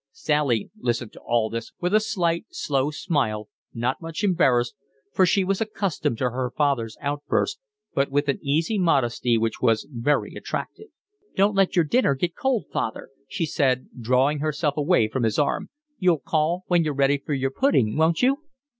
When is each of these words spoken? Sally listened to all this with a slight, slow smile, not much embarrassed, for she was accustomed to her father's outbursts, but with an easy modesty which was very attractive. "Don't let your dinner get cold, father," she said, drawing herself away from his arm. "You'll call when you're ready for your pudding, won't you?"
Sally 0.13 0.71
listened 0.79 1.13
to 1.13 1.19
all 1.23 1.51
this 1.51 1.73
with 1.79 1.93
a 1.93 1.99
slight, 1.99 2.47
slow 2.49 2.89
smile, 2.89 3.49
not 3.71 4.01
much 4.01 4.23
embarrassed, 4.23 4.73
for 5.13 5.27
she 5.27 5.43
was 5.43 5.61
accustomed 5.61 6.17
to 6.17 6.31
her 6.31 6.49
father's 6.49 6.97
outbursts, 7.01 7.59
but 7.93 8.09
with 8.09 8.27
an 8.27 8.39
easy 8.41 8.79
modesty 8.79 9.37
which 9.37 9.61
was 9.61 9.87
very 9.87 10.33
attractive. 10.33 10.87
"Don't 11.35 11.53
let 11.53 11.75
your 11.75 11.85
dinner 11.85 12.15
get 12.15 12.35
cold, 12.35 12.65
father," 12.73 13.09
she 13.27 13.45
said, 13.45 13.89
drawing 14.01 14.39
herself 14.39 14.75
away 14.75 15.07
from 15.07 15.21
his 15.21 15.37
arm. 15.37 15.69
"You'll 15.99 16.17
call 16.17 16.63
when 16.65 16.83
you're 16.83 16.95
ready 16.95 17.19
for 17.19 17.35
your 17.35 17.51
pudding, 17.51 17.95
won't 17.95 18.23
you?" 18.23 18.39